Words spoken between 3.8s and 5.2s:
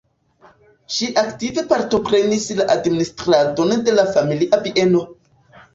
de la familia bieno.